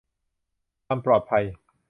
[0.85, 1.43] ความปลอดภัย